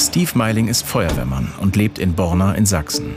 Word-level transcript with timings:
Steve 0.00 0.30
Meiling 0.32 0.68
ist 0.68 0.86
Feuerwehrmann 0.86 1.52
und 1.60 1.76
lebt 1.76 1.98
in 1.98 2.14
Borna 2.14 2.54
in 2.54 2.64
Sachsen. 2.64 3.16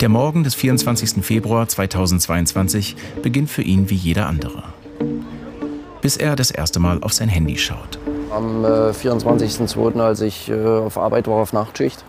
Der 0.00 0.08
Morgen 0.08 0.44
des 0.44 0.54
24. 0.54 1.22
Februar 1.22 1.68
2022 1.68 2.96
beginnt 3.22 3.50
für 3.50 3.60
ihn 3.60 3.90
wie 3.90 3.94
jeder 3.94 4.26
andere. 4.26 4.62
Bis 6.00 6.16
er 6.16 6.36
das 6.36 6.50
erste 6.50 6.80
Mal 6.80 7.02
auf 7.02 7.12
sein 7.12 7.28
Handy 7.28 7.58
schaut. 7.58 7.98
Am 8.34 8.64
äh, 8.64 8.92
24.02., 8.92 10.00
als 10.00 10.22
ich 10.22 10.48
äh, 10.48 10.64
auf 10.64 10.96
Arbeit 10.96 11.28
war 11.28 11.36
auf 11.36 11.52
Nachtschicht 11.52 12.02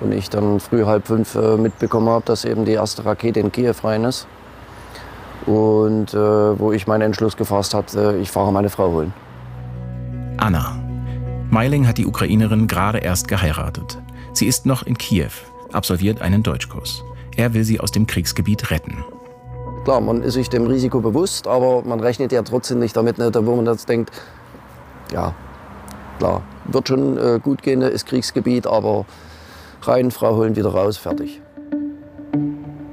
und 0.00 0.10
ich 0.10 0.28
dann 0.28 0.58
früh 0.58 0.86
halb 0.86 1.06
fünf 1.06 1.36
äh, 1.36 1.56
mitbekommen 1.56 2.08
habe, 2.08 2.24
dass 2.26 2.44
eben 2.44 2.64
die 2.64 2.72
erste 2.72 3.04
Rakete 3.04 3.38
in 3.38 3.52
Kiew 3.52 3.76
rein 3.84 4.02
ist. 4.02 4.26
Und 5.46 6.12
äh, 6.12 6.18
wo 6.58 6.72
ich 6.72 6.88
meinen 6.88 7.02
Entschluss 7.02 7.36
gefasst 7.36 7.72
habe, 7.72 7.86
äh, 7.94 8.20
ich 8.20 8.32
fahre 8.32 8.52
meine 8.52 8.68
Frau 8.68 8.90
holen. 8.90 9.14
Anna. 10.38 10.83
Meiling 11.54 11.86
hat 11.86 11.98
die 11.98 12.06
Ukrainerin 12.06 12.66
gerade 12.66 12.98
erst 12.98 13.28
geheiratet. 13.28 14.02
Sie 14.32 14.46
ist 14.46 14.66
noch 14.66 14.82
in 14.82 14.98
Kiew, 14.98 15.30
absolviert 15.72 16.20
einen 16.20 16.42
Deutschkurs. 16.42 17.04
Er 17.36 17.54
will 17.54 17.62
sie 17.62 17.78
aus 17.78 17.92
dem 17.92 18.08
Kriegsgebiet 18.08 18.72
retten. 18.72 19.04
Klar, 19.84 20.00
man 20.00 20.24
ist 20.24 20.34
sich 20.34 20.48
dem 20.48 20.66
Risiko 20.66 20.98
bewusst, 20.98 21.46
aber 21.46 21.84
man 21.84 22.00
rechnet 22.00 22.32
ja 22.32 22.42
trotzdem 22.42 22.80
nicht 22.80 22.96
damit, 22.96 23.18
ne, 23.18 23.30
wo 23.32 23.54
man 23.54 23.66
jetzt 23.66 23.88
denkt, 23.88 24.10
ja, 25.12 25.32
klar, 26.18 26.42
wird 26.64 26.88
schon 26.88 27.16
äh, 27.18 27.38
gut 27.40 27.62
gehen, 27.62 27.78
ne, 27.78 27.86
ist 27.86 28.06
Kriegsgebiet, 28.06 28.66
aber 28.66 29.06
rein, 29.82 30.10
Frau 30.10 30.34
holen, 30.34 30.56
wieder 30.56 30.70
raus, 30.70 30.96
fertig. 30.96 31.40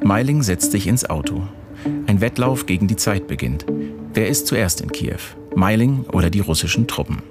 Meiling 0.04 0.44
setzt 0.44 0.72
sich 0.72 0.86
ins 0.86 1.10
Auto. 1.10 1.42
Ein 2.06 2.22
Wettlauf 2.22 2.68
gegen 2.68 2.86
die 2.86 2.96
Zeit 2.96 3.26
beginnt. 3.26 3.66
Wer 4.14 4.28
ist 4.28 4.46
zuerst 4.46 4.82
in 4.82 4.92
Kiew? 4.92 5.18
Meiling 5.56 6.06
oder 6.14 6.30
die 6.30 6.42
russischen 6.42 6.88
Truppen? 6.88 7.24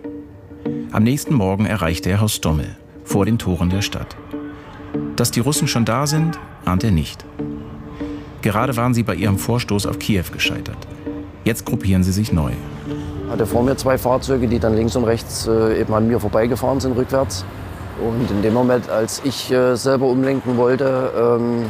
Am 0.93 1.03
nächsten 1.03 1.35
Morgen 1.35 1.67
erreicht 1.67 2.07
er 2.07 2.21
Haus 2.21 2.35
Stommel, 2.35 2.77
vor 3.05 3.25
den 3.25 3.39
Toren 3.39 3.71
der 3.71 3.83
Stadt. 3.83 4.16
Dass 5.17 5.30
die 5.30 5.41
Russen 5.41 5.69
schon 5.69 5.85
da 5.85 6.07
sind, 6.07 6.39
ahnt 6.65 6.85
er 6.85 6.91
nicht. 6.91 7.25
Gerade 8.43 8.77
waren 8.77 8.95
sie 8.95 9.02
bei 9.02 9.15
ihrem 9.15 9.39
Vorstoß 9.39 9.87
auf 9.87 9.99
Kiew 9.99 10.25
gescheitert. 10.33 10.79
Jetzt 11.45 11.65
gruppieren 11.67 12.02
sie 12.02 12.13
sich 12.13 12.33
neu. 12.33 12.52
Ich 13.25 13.30
hatte 13.33 13.47
vor 13.47 13.63
mir 13.63 13.77
zwei 13.77 13.99
Fahrzeuge, 13.99 14.49
die 14.49 14.59
dann 14.59 14.75
links 14.77 14.97
und 14.97 15.05
rechts 15.05 15.47
äh, 15.47 15.80
eben 15.80 15.95
an 15.95 16.09
mir 16.09 16.19
vorbeigefahren 16.19 16.80
sind, 16.80 16.97
rückwärts. 16.97 17.45
Und 18.01 18.30
in 18.30 18.43
dem 18.43 18.55
Moment, 18.55 18.89
als 18.89 19.21
ich 19.24 19.52
äh, 19.52 19.77
selber 19.77 20.07
umlenken 20.07 20.57
wollte, 20.57 21.13
ähm, 21.17 21.67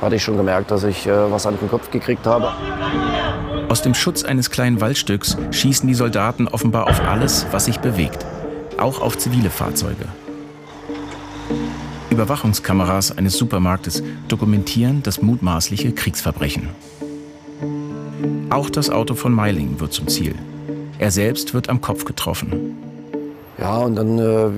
hatte 0.00 0.16
ich 0.16 0.22
schon 0.22 0.36
gemerkt, 0.36 0.70
dass 0.70 0.84
ich 0.84 1.06
äh, 1.06 1.30
was 1.30 1.46
an 1.46 1.58
den 1.58 1.68
Kopf 1.68 1.90
gekriegt 1.90 2.26
habe. 2.26 2.52
Aus 3.70 3.82
dem 3.82 3.94
Schutz 3.94 4.24
eines 4.24 4.50
kleinen 4.50 4.80
Waldstücks 4.80 5.36
schießen 5.52 5.86
die 5.86 5.94
Soldaten 5.94 6.48
offenbar 6.48 6.88
auf 6.88 7.00
alles, 7.02 7.46
was 7.52 7.66
sich 7.66 7.78
bewegt, 7.78 8.26
auch 8.78 9.00
auf 9.00 9.16
zivile 9.16 9.48
Fahrzeuge. 9.48 10.06
Überwachungskameras 12.10 13.16
eines 13.16 13.38
Supermarktes 13.38 14.02
dokumentieren 14.26 15.04
das 15.04 15.22
mutmaßliche 15.22 15.92
Kriegsverbrechen. 15.92 16.70
Auch 18.50 18.70
das 18.70 18.90
Auto 18.90 19.14
von 19.14 19.32
Meiling 19.32 19.78
wird 19.78 19.92
zum 19.92 20.08
Ziel. 20.08 20.34
Er 20.98 21.12
selbst 21.12 21.54
wird 21.54 21.68
am 21.68 21.80
Kopf 21.80 22.04
getroffen. 22.04 22.76
Ja, 23.56 23.78
und 23.78 23.94
dann 23.94 24.18
äh, 24.18 24.50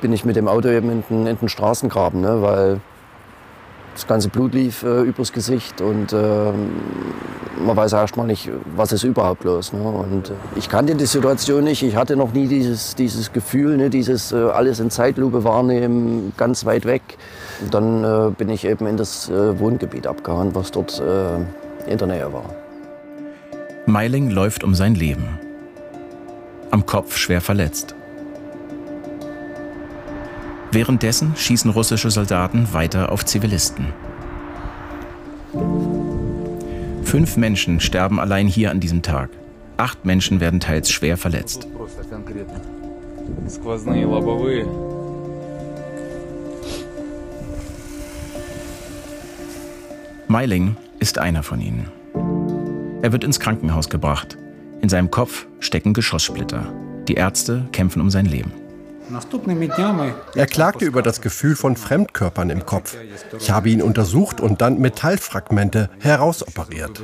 bin 0.00 0.12
ich 0.12 0.24
mit 0.24 0.34
dem 0.34 0.48
Auto 0.48 0.68
eben 0.68 0.90
in 0.90 1.04
den, 1.08 1.26
in 1.28 1.38
den 1.38 1.48
Straßengraben, 1.48 2.20
ne, 2.20 2.42
weil 2.42 2.80
das 3.98 4.06
ganze 4.06 4.28
Blut 4.28 4.54
lief 4.54 4.84
äh, 4.84 5.02
übers 5.02 5.32
Gesicht 5.32 5.80
und 5.80 6.12
äh, 6.12 6.52
man 7.60 7.76
weiß 7.76 7.94
erst 7.94 8.16
mal 8.16 8.28
nicht, 8.28 8.48
was 8.76 8.92
ist 8.92 9.02
überhaupt 9.02 9.42
los. 9.42 9.72
Ne? 9.72 9.82
Und 9.82 10.30
äh, 10.30 10.34
ich 10.54 10.68
kannte 10.68 10.94
die 10.94 11.04
Situation 11.04 11.64
nicht, 11.64 11.82
ich 11.82 11.96
hatte 11.96 12.14
noch 12.14 12.32
nie 12.32 12.46
dieses, 12.46 12.94
dieses 12.94 13.32
Gefühl, 13.32 13.76
ne? 13.76 13.90
dieses 13.90 14.30
äh, 14.30 14.36
alles 14.36 14.78
in 14.78 14.90
Zeitlupe 14.90 15.42
wahrnehmen, 15.42 16.32
ganz 16.36 16.64
weit 16.64 16.84
weg. 16.84 17.02
Und 17.60 17.74
dann 17.74 18.04
äh, 18.04 18.30
bin 18.30 18.50
ich 18.50 18.64
eben 18.64 18.86
in 18.86 18.96
das 18.96 19.28
äh, 19.30 19.58
Wohngebiet 19.58 20.06
abgehauen, 20.06 20.54
was 20.54 20.70
dort 20.70 21.02
in 21.86 21.98
der 21.98 22.06
Nähe 22.06 22.32
war. 22.32 22.54
Meiling 23.86 24.30
läuft 24.30 24.62
um 24.62 24.74
sein 24.74 24.94
Leben. 24.94 25.40
Am 26.70 26.86
Kopf 26.86 27.16
schwer 27.16 27.40
verletzt. 27.40 27.96
Währenddessen 30.70 31.34
schießen 31.34 31.70
russische 31.70 32.10
Soldaten 32.10 32.72
weiter 32.72 33.10
auf 33.10 33.24
Zivilisten. 33.24 33.86
Fünf 37.04 37.38
Menschen 37.38 37.80
sterben 37.80 38.20
allein 38.20 38.46
hier 38.46 38.70
an 38.70 38.80
diesem 38.80 39.00
Tag. 39.00 39.30
Acht 39.78 40.04
Menschen 40.04 40.40
werden 40.40 40.60
teils 40.60 40.90
schwer 40.90 41.16
verletzt. 41.16 41.66
Meiling 50.26 50.76
ist 50.98 51.18
einer 51.18 51.42
von 51.42 51.60
ihnen. 51.62 51.88
Er 53.00 53.12
wird 53.12 53.24
ins 53.24 53.40
Krankenhaus 53.40 53.88
gebracht. 53.88 54.36
In 54.82 54.90
seinem 54.90 55.10
Kopf 55.10 55.46
stecken 55.60 55.94
Geschosssplitter. 55.94 56.70
Die 57.08 57.14
Ärzte 57.14 57.66
kämpfen 57.72 58.02
um 58.02 58.10
sein 58.10 58.26
Leben. 58.26 58.52
Er 60.34 60.46
klagte 60.46 60.84
über 60.84 61.02
das 61.02 61.20
Gefühl 61.20 61.56
von 61.56 61.76
Fremdkörpern 61.76 62.50
im 62.50 62.66
Kopf. 62.66 62.96
Ich 63.38 63.50
habe 63.50 63.70
ihn 63.70 63.82
untersucht 63.82 64.40
und 64.40 64.60
dann 64.60 64.78
Metallfragmente 64.80 65.90
herausoperiert. 66.00 67.02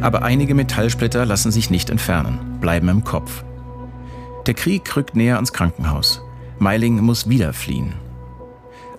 Aber 0.00 0.22
einige 0.22 0.54
Metallsplitter 0.54 1.26
lassen 1.26 1.50
sich 1.50 1.70
nicht 1.70 1.90
entfernen, 1.90 2.58
bleiben 2.60 2.88
im 2.88 3.04
Kopf. 3.04 3.42
Der 4.46 4.54
Krieg 4.54 4.96
rückt 4.96 5.16
näher 5.16 5.36
ans 5.36 5.52
Krankenhaus. 5.52 6.22
Meiling 6.58 7.00
muss 7.00 7.28
wieder 7.28 7.52
fliehen. 7.52 7.94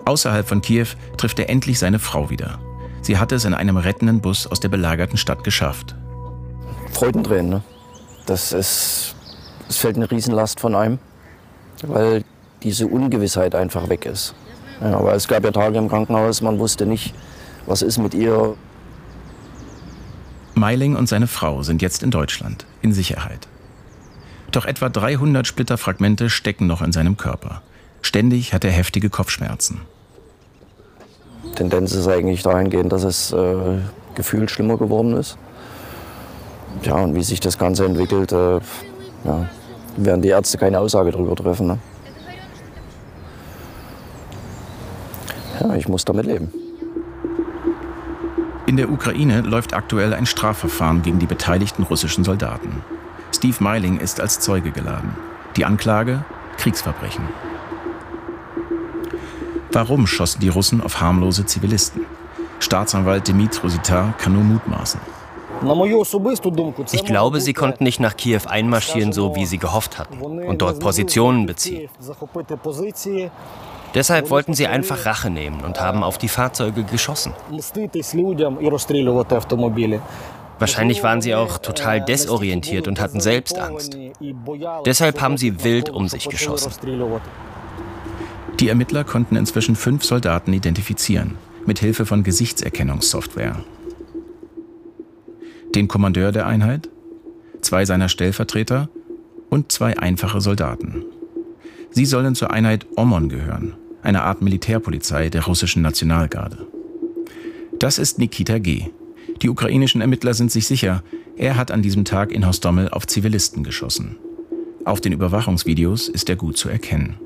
Außerhalb 0.04 0.46
von 0.46 0.60
Kiew 0.60 0.86
trifft 1.16 1.38
er 1.38 1.50
endlich 1.50 1.78
seine 1.78 1.98
Frau 1.98 2.30
wieder. 2.30 2.58
Sie 3.02 3.18
hatte 3.18 3.34
es 3.34 3.44
in 3.44 3.54
einem 3.54 3.76
rettenden 3.76 4.20
Bus 4.20 4.46
aus 4.46 4.60
der 4.60 4.68
belagerten 4.68 5.16
Stadt 5.16 5.44
geschafft. 5.44 5.96
Freudentränen. 6.92 7.50
Ne? 7.50 7.62
Das 8.26 8.52
ist, 8.52 9.14
es 9.68 9.76
fällt 9.78 9.96
eine 9.96 10.10
Riesenlast 10.10 10.60
von 10.60 10.74
einem, 10.74 10.98
weil 11.82 12.24
diese 12.62 12.86
Ungewissheit 12.86 13.54
einfach 13.54 13.88
weg 13.88 14.06
ist. 14.06 14.34
Ja, 14.80 14.98
aber 14.98 15.14
es 15.14 15.28
gab 15.28 15.44
ja 15.44 15.50
Tage 15.50 15.78
im 15.78 15.88
Krankenhaus, 15.88 16.40
man 16.40 16.58
wusste 16.58 16.86
nicht, 16.86 17.14
was 17.66 17.82
ist 17.82 17.98
mit 17.98 18.14
ihr. 18.14 18.56
Meiling 20.54 20.96
und 20.96 21.08
seine 21.08 21.26
Frau 21.26 21.62
sind 21.62 21.82
jetzt 21.82 22.02
in 22.02 22.10
Deutschland, 22.10 22.66
in 22.82 22.92
Sicherheit. 22.92 23.48
Doch 24.50 24.66
etwa 24.66 24.88
300 24.88 25.46
Splitterfragmente 25.46 26.28
stecken 26.28 26.66
noch 26.66 26.82
in 26.82 26.92
seinem 26.92 27.16
Körper. 27.16 27.62
Ständig 28.02 28.52
hat 28.52 28.64
er 28.64 28.70
heftige 28.70 29.10
Kopfschmerzen. 29.10 29.82
Tendenz 31.54 31.92
ist 31.92 32.08
eigentlich 32.08 32.42
dahingehend, 32.42 32.92
dass 32.92 33.04
es 33.04 33.32
äh, 33.32 33.78
gefühlt 34.14 34.50
schlimmer 34.50 34.76
geworden 34.76 35.14
ist. 35.14 35.36
Ja, 36.82 36.94
und 36.94 37.14
wie 37.14 37.22
sich 37.22 37.40
das 37.40 37.58
Ganze 37.58 37.84
entwickelt, 37.84 38.32
äh, 38.32 38.60
ja, 39.24 39.48
werden 39.96 40.22
die 40.22 40.28
Ärzte 40.28 40.58
keine 40.58 40.78
Aussage 40.78 41.10
darüber 41.10 41.36
treffen. 41.36 41.66
Ne? 41.66 41.78
Ja, 45.60 45.74
ich 45.74 45.88
muss 45.88 46.04
damit 46.04 46.26
leben. 46.26 46.52
In 48.66 48.76
der 48.76 48.90
Ukraine 48.90 49.40
läuft 49.40 49.74
aktuell 49.74 50.14
ein 50.14 50.26
Strafverfahren 50.26 51.02
gegen 51.02 51.18
die 51.18 51.26
beteiligten 51.26 51.82
russischen 51.82 52.24
Soldaten. 52.24 52.82
Steve 53.32 53.56
Meiling 53.58 53.98
ist 53.98 54.20
als 54.20 54.40
Zeuge 54.40 54.70
geladen. 54.70 55.16
Die 55.56 55.64
Anklage? 55.64 56.24
Kriegsverbrechen. 56.56 57.24
Warum 59.72 60.06
schossen 60.06 60.40
die 60.40 60.48
Russen 60.48 60.80
auf 60.80 61.00
harmlose 61.00 61.46
Zivilisten? 61.46 62.06
Staatsanwalt 62.58 63.28
Dmitry 63.28 63.62
Rosita 63.62 64.14
kann 64.18 64.34
nur 64.34 64.44
mutmaßen. 64.44 65.00
Ich 66.92 67.04
glaube, 67.04 67.40
sie 67.40 67.52
konnten 67.52 67.84
nicht 67.84 68.00
nach 68.00 68.16
Kiew 68.16 68.42
einmarschieren, 68.46 69.12
so 69.12 69.34
wie 69.36 69.46
sie 69.46 69.58
gehofft 69.58 69.98
hatten, 69.98 70.20
und 70.20 70.62
dort 70.62 70.80
Positionen 70.80 71.46
beziehen. 71.46 71.88
Deshalb 73.94 74.30
wollten 74.30 74.54
sie 74.54 74.66
einfach 74.66 75.04
Rache 75.04 75.30
nehmen 75.30 75.62
und 75.64 75.80
haben 75.80 76.02
auf 76.02 76.16
die 76.16 76.28
Fahrzeuge 76.28 76.84
geschossen. 76.84 77.34
Wahrscheinlich 80.58 81.02
waren 81.02 81.22
sie 81.22 81.34
auch 81.34 81.58
total 81.58 82.00
desorientiert 82.02 82.86
und 82.86 83.00
hatten 83.00 83.20
selbst 83.20 83.58
Angst. 83.58 83.96
Deshalb 84.84 85.20
haben 85.20 85.36
sie 85.36 85.64
wild 85.64 85.90
um 85.90 86.06
sich 86.06 86.28
geschossen. 86.28 86.72
Die 88.60 88.68
Ermittler 88.68 89.04
konnten 89.04 89.36
inzwischen 89.36 89.74
fünf 89.74 90.04
Soldaten 90.04 90.52
identifizieren, 90.52 91.38
mit 91.66 91.78
Hilfe 91.78 92.04
von 92.04 92.22
Gesichtserkennungssoftware 92.22 93.56
den 95.74 95.88
Kommandeur 95.88 96.32
der 96.32 96.46
Einheit, 96.46 96.88
zwei 97.60 97.84
seiner 97.84 98.08
Stellvertreter 98.08 98.88
und 99.48 99.72
zwei 99.72 99.98
einfache 99.98 100.40
Soldaten. 100.40 101.04
Sie 101.90 102.06
sollen 102.06 102.34
zur 102.34 102.50
Einheit 102.50 102.86
Omon 102.96 103.28
gehören, 103.28 103.74
einer 104.02 104.24
Art 104.24 104.42
Militärpolizei 104.42 105.28
der 105.28 105.44
russischen 105.44 105.82
Nationalgarde. 105.82 106.66
Das 107.78 107.98
ist 107.98 108.18
Nikita 108.18 108.58
G., 108.58 108.90
Die 109.42 109.48
ukrainischen 109.48 110.02
Ermittler 110.02 110.34
sind 110.34 110.50
sich 110.50 110.66
sicher, 110.66 111.02
er 111.36 111.56
hat 111.56 111.70
an 111.70 111.80
diesem 111.80 112.04
Tag 112.04 112.30
in 112.30 112.46
Hostomel 112.46 112.90
auf 112.90 113.06
Zivilisten 113.06 113.64
geschossen. 113.64 114.16
Auf 114.84 115.00
den 115.00 115.12
Überwachungsvideos 115.12 116.08
ist 116.08 116.28
er 116.28 116.36
gut 116.36 116.58
zu 116.58 116.68
erkennen. 116.68 117.16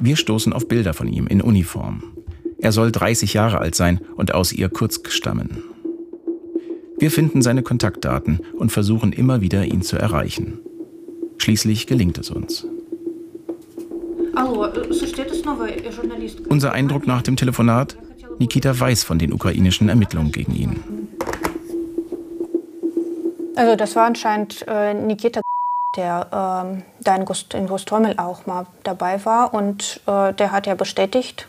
Wir 0.00 0.16
stoßen 0.16 0.52
auf 0.52 0.66
Bilder 0.66 0.92
von 0.92 1.08
ihm 1.08 1.26
in 1.28 1.40
Uniform. 1.40 2.13
Er 2.64 2.72
soll 2.72 2.90
30 2.90 3.34
Jahre 3.34 3.58
alt 3.58 3.74
sein 3.74 4.00
und 4.16 4.32
aus 4.32 4.50
Irkutsk 4.50 5.12
stammen. 5.12 5.62
Wir 6.96 7.10
finden 7.10 7.42
seine 7.42 7.62
Kontaktdaten 7.62 8.40
und 8.58 8.72
versuchen 8.72 9.12
immer 9.12 9.42
wieder, 9.42 9.66
ihn 9.66 9.82
zu 9.82 9.98
erreichen. 9.98 10.60
Schließlich 11.36 11.86
gelingt 11.86 12.16
es 12.16 12.30
uns. 12.30 12.66
Unser 16.48 16.72
Eindruck 16.72 17.06
nach 17.06 17.20
dem 17.20 17.36
Telefonat? 17.36 17.98
Nikita 18.38 18.80
weiß 18.80 19.04
von 19.04 19.18
den 19.18 19.34
ukrainischen 19.34 19.90
Ermittlungen 19.90 20.32
gegen 20.32 20.54
ihn. 20.54 20.80
Also 23.56 23.76
das 23.76 23.94
war 23.94 24.06
anscheinend 24.06 24.64
äh, 24.66 24.94
Nikita 24.94 25.42
der 25.96 26.28
ähm, 26.32 26.82
da 27.02 27.14
in, 27.14 27.26
Gust 27.26 27.52
in 27.52 27.68
auch 28.18 28.46
mal 28.46 28.66
dabei 28.84 29.22
war. 29.26 29.52
Und 29.52 30.00
äh, 30.06 30.32
der 30.32 30.50
hat 30.50 30.66
ja 30.66 30.74
bestätigt, 30.74 31.46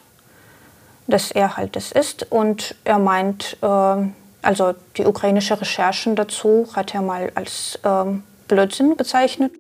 dass 1.08 1.32
er 1.32 1.58
halt 1.58 1.76
das 1.76 1.92
ist. 1.92 2.32
Und 2.32 2.76
er 2.84 3.00
meint, 3.00 3.58
äh, 3.62 3.68
also 4.42 4.74
die 4.98 5.06
ukrainische 5.06 5.60
Recherchen 5.60 6.16
dazu 6.16 6.68
hat 6.74 6.94
er 6.94 7.02
mal 7.02 7.32
als 7.36 7.80
äh, 7.84 8.06
Blödsinn 8.48 8.96
bezeichnet. 8.98 9.52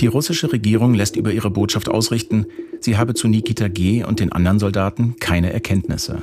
Die 0.00 0.06
russische 0.06 0.50
Regierung 0.50 0.94
lässt 0.94 1.16
über 1.16 1.30
ihre 1.30 1.50
Botschaft 1.50 1.88
ausrichten, 1.88 2.46
sie 2.80 2.96
habe 2.96 3.14
zu 3.14 3.28
Nikita 3.28 3.68
G. 3.68 4.02
und 4.02 4.20
den 4.20 4.32
anderen 4.32 4.58
Soldaten 4.58 5.16
keine 5.20 5.52
Erkenntnisse. 5.52 6.22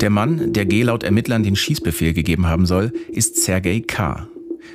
Der 0.00 0.10
Mann, 0.10 0.52
der 0.52 0.64
G. 0.64 0.82
laut 0.82 1.04
Ermittlern 1.04 1.42
den 1.42 1.54
Schießbefehl 1.54 2.14
gegeben 2.14 2.46
haben 2.46 2.66
soll, 2.66 2.92
ist 3.08 3.36
Sergei 3.36 3.80
K. 3.86 4.26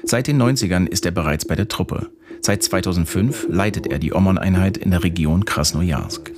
Seit 0.03 0.27
den 0.27 0.41
90ern 0.41 0.87
ist 0.87 1.05
er 1.05 1.11
bereits 1.11 1.45
bei 1.45 1.55
der 1.55 1.67
Truppe. 1.67 2.11
Seit 2.41 2.63
2005 2.63 3.47
leitet 3.49 3.87
er 3.87 3.99
die 3.99 4.13
Omon-Einheit 4.13 4.77
in 4.77 4.91
der 4.91 5.03
Region 5.03 5.43
Krasnojarsk. 5.43 6.31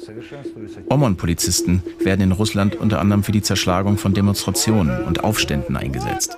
Omon-Polizisten 0.89 1.83
werden 2.00 2.21
in 2.21 2.31
Russland 2.31 2.75
unter 2.75 3.00
anderem 3.00 3.24
für 3.24 3.31
die 3.31 3.41
Zerschlagung 3.41 3.97
von 3.97 4.13
Demonstrationen 4.13 5.03
und 5.03 5.24
Aufständen 5.24 5.77
eingesetzt. 5.77 6.38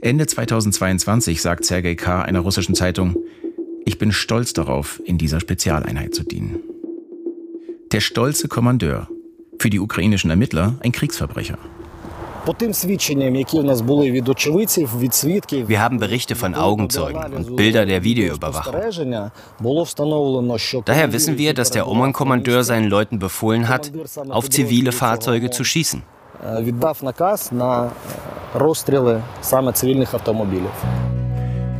Ende 0.00 0.26
2022 0.26 1.42
sagt 1.42 1.64
Sergei 1.64 1.94
K. 1.94 2.22
einer 2.22 2.40
russischen 2.40 2.74
Zeitung, 2.74 3.16
ich 3.84 3.98
bin 3.98 4.12
stolz 4.12 4.52
darauf, 4.52 5.00
in 5.04 5.18
dieser 5.18 5.40
Spezialeinheit 5.40 6.14
zu 6.14 6.22
dienen. 6.22 6.60
Der 7.92 8.00
stolze 8.00 8.48
Kommandeur, 8.48 9.08
für 9.58 9.70
die 9.70 9.80
ukrainischen 9.80 10.30
Ermittler 10.30 10.78
ein 10.80 10.92
Kriegsverbrecher. 10.92 11.58
Wir 15.68 15.80
haben 15.80 15.98
Berichte 15.98 16.36
von 16.36 16.54
Augenzeugen 16.54 17.34
und 17.34 17.56
Bilder 17.56 17.84
der 17.86 18.04
Videoüberwachung. 18.04 18.72
Daher 20.84 21.12
wissen 21.12 21.38
wir, 21.38 21.54
dass 21.54 21.72
der 21.72 21.88
Oman-Kommandeur 21.88 22.62
seinen 22.62 22.88
Leuten 22.88 23.18
befohlen 23.18 23.68
hat, 23.68 23.90
auf 24.28 24.48
zivile 24.48 24.92
Fahrzeuge 24.92 25.50
zu 25.50 25.64
schießen. 25.64 26.02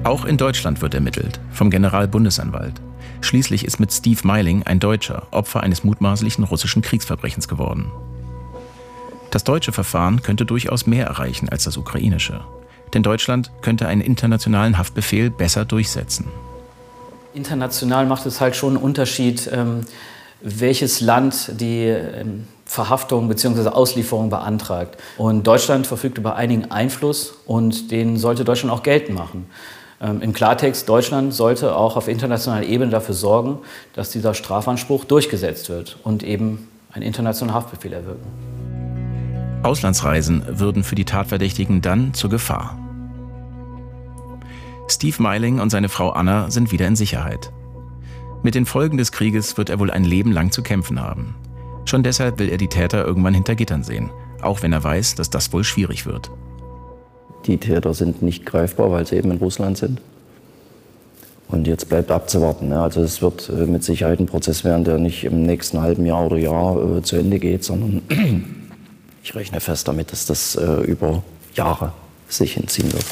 Auch 0.02 0.24
in 0.24 0.36
Deutschland 0.36 0.82
wird 0.82 0.94
ermittelt, 0.94 1.38
vom 1.52 1.70
Generalbundesanwalt. 1.70 2.74
Schließlich 3.20 3.64
ist 3.64 3.78
mit 3.78 3.92
Steve 3.92 4.20
Meiling 4.24 4.64
ein 4.64 4.80
Deutscher 4.80 5.28
Opfer 5.30 5.62
eines 5.62 5.84
mutmaßlichen 5.84 6.42
russischen 6.42 6.82
Kriegsverbrechens 6.82 7.46
geworden. 7.46 7.92
Das 9.36 9.44
deutsche 9.44 9.70
Verfahren 9.70 10.22
könnte 10.22 10.46
durchaus 10.46 10.86
mehr 10.86 11.04
erreichen 11.04 11.50
als 11.50 11.64
das 11.64 11.76
ukrainische. 11.76 12.40
Denn 12.94 13.02
Deutschland 13.02 13.50
könnte 13.60 13.86
einen 13.86 14.00
internationalen 14.00 14.78
Haftbefehl 14.78 15.28
besser 15.28 15.66
durchsetzen. 15.66 16.28
International 17.34 18.06
macht 18.06 18.24
es 18.24 18.40
halt 18.40 18.56
schon 18.56 18.76
einen 18.76 18.82
Unterschied, 18.82 19.50
ähm, 19.52 19.82
welches 20.40 21.02
Land 21.02 21.60
die 21.60 21.82
ähm, 21.84 22.48
Verhaftung 22.64 23.28
bzw. 23.28 23.68
Auslieferung 23.68 24.30
beantragt. 24.30 24.96
Und 25.18 25.46
Deutschland 25.46 25.86
verfügt 25.86 26.16
über 26.16 26.36
einigen 26.36 26.70
Einfluss 26.70 27.34
und 27.44 27.90
den 27.90 28.16
sollte 28.16 28.42
Deutschland 28.42 28.72
auch 28.72 28.82
geltend 28.82 29.18
machen. 29.18 29.50
Ähm, 30.00 30.22
Im 30.22 30.32
Klartext, 30.32 30.88
Deutschland 30.88 31.34
sollte 31.34 31.76
auch 31.76 31.98
auf 31.98 32.08
internationaler 32.08 32.64
Ebene 32.64 32.90
dafür 32.90 33.14
sorgen, 33.14 33.58
dass 33.92 34.08
dieser 34.08 34.32
Strafanspruch 34.32 35.04
durchgesetzt 35.04 35.68
wird 35.68 35.98
und 36.04 36.22
eben 36.22 36.68
einen 36.90 37.02
internationalen 37.04 37.54
Haftbefehl 37.54 37.92
erwirken. 37.92 38.55
Auslandsreisen 39.66 40.44
würden 40.48 40.84
für 40.84 40.94
die 40.94 41.04
Tatverdächtigen 41.04 41.82
dann 41.82 42.14
zur 42.14 42.30
Gefahr. 42.30 42.78
Steve 44.88 45.20
Meiling 45.20 45.58
und 45.58 45.70
seine 45.70 45.88
Frau 45.88 46.10
Anna 46.10 46.50
sind 46.50 46.70
wieder 46.70 46.86
in 46.86 46.94
Sicherheit. 46.94 47.52
Mit 48.44 48.54
den 48.54 48.64
Folgen 48.64 48.96
des 48.96 49.10
Krieges 49.10 49.58
wird 49.58 49.68
er 49.68 49.80
wohl 49.80 49.90
ein 49.90 50.04
Leben 50.04 50.30
lang 50.30 50.52
zu 50.52 50.62
kämpfen 50.62 51.02
haben. 51.02 51.34
Schon 51.84 52.04
deshalb 52.04 52.38
will 52.38 52.48
er 52.48 52.58
die 52.58 52.68
Täter 52.68 53.04
irgendwann 53.04 53.34
hinter 53.34 53.56
Gittern 53.56 53.82
sehen, 53.82 54.10
auch 54.40 54.62
wenn 54.62 54.72
er 54.72 54.84
weiß, 54.84 55.16
dass 55.16 55.30
das 55.30 55.52
wohl 55.52 55.64
schwierig 55.64 56.06
wird. 56.06 56.30
Die 57.46 57.58
Täter 57.58 57.92
sind 57.92 58.22
nicht 58.22 58.46
greifbar, 58.46 58.92
weil 58.92 59.04
sie 59.04 59.16
eben 59.16 59.32
in 59.32 59.38
Russland 59.38 59.78
sind. 59.78 60.00
Und 61.48 61.66
jetzt 61.66 61.88
bleibt 61.88 62.12
abzuwarten. 62.12 62.68
Ne? 62.68 62.80
Also 62.80 63.02
es 63.02 63.20
wird 63.20 63.48
äh, 63.48 63.66
mit 63.66 63.82
Sicherheit 63.82 64.20
ein 64.20 64.26
Prozess 64.26 64.62
werden, 64.62 64.84
der 64.84 64.98
nicht 64.98 65.24
im 65.24 65.42
nächsten 65.42 65.80
halben 65.80 66.06
Jahr 66.06 66.26
oder 66.26 66.38
Jahr 66.38 66.98
äh, 66.98 67.02
zu 67.02 67.16
Ende 67.16 67.38
geht, 67.38 67.64
sondern 67.64 68.02
ich 69.26 69.34
rechne 69.34 69.60
fest 69.60 69.88
damit, 69.88 70.12
dass 70.12 70.26
das 70.26 70.54
äh, 70.54 70.64
über 70.82 71.24
Jahre 71.54 71.92
sich 72.28 72.54
hinziehen 72.54 72.92
wird. 72.92 73.04